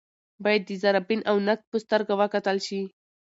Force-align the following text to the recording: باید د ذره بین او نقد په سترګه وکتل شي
باید 0.43 0.61
د 0.65 0.71
ذره 0.83 0.99
بین 1.07 1.21
او 1.29 1.35
نقد 1.47 1.65
په 1.71 1.77
سترګه 1.85 2.13
وکتل 2.21 2.57
شي 2.67 2.81